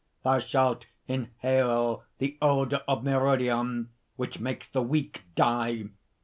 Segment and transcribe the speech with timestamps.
[0.23, 5.89] Thou shalt inhale the odor of myrrhodion which makes the weak die.